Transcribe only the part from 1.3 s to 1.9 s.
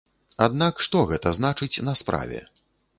значыць